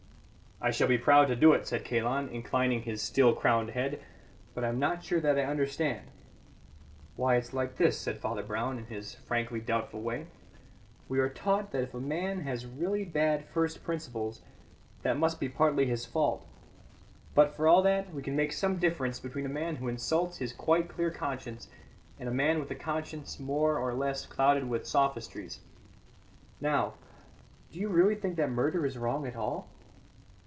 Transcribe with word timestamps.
"I 0.63 0.69
shall 0.69 0.87
be 0.87 0.99
proud 0.99 1.27
to 1.29 1.35
do 1.35 1.53
it," 1.53 1.65
said 1.65 1.83
Kalon, 1.83 2.29
inclining 2.29 2.83
his 2.83 3.01
still 3.01 3.33
crowned 3.33 3.71
head, 3.71 3.99
"but 4.53 4.63
I 4.63 4.67
am 4.67 4.77
not 4.77 5.03
sure 5.03 5.19
that 5.19 5.39
I 5.39 5.41
understand." 5.43 6.05
"Why, 7.15 7.37
it's 7.37 7.51
like 7.51 7.77
this," 7.77 7.97
said 7.97 8.19
Father 8.19 8.43
Brown, 8.43 8.77
in 8.77 8.85
his 8.85 9.15
frankly 9.15 9.59
doubtful 9.59 10.03
way: 10.03 10.27
"We 11.09 11.17
are 11.17 11.29
taught 11.29 11.71
that 11.71 11.81
if 11.81 11.95
a 11.95 11.99
man 11.99 12.41
has 12.41 12.67
really 12.67 13.03
bad 13.03 13.45
first 13.47 13.83
principles, 13.83 14.43
that 15.01 15.17
must 15.17 15.39
be 15.39 15.49
partly 15.49 15.87
his 15.87 16.05
fault. 16.05 16.45
But, 17.33 17.55
for 17.55 17.67
all 17.67 17.81
that, 17.81 18.13
we 18.13 18.21
can 18.21 18.35
make 18.35 18.53
some 18.53 18.77
difference 18.77 19.19
between 19.19 19.47
a 19.47 19.49
man 19.49 19.77
who 19.77 19.87
insults 19.87 20.37
his 20.37 20.53
quite 20.53 20.89
clear 20.89 21.09
conscience 21.09 21.69
and 22.19 22.29
a 22.29 22.31
man 22.31 22.59
with 22.59 22.69
a 22.69 22.75
conscience 22.75 23.39
more 23.39 23.79
or 23.79 23.95
less 23.95 24.27
clouded 24.27 24.69
with 24.69 24.85
sophistries. 24.85 25.59
Now, 26.61 26.93
do 27.71 27.79
you 27.79 27.89
really 27.89 28.13
think 28.13 28.35
that 28.35 28.51
murder 28.51 28.85
is 28.85 28.95
wrong 28.95 29.25
at 29.25 29.35
all?" 29.35 29.67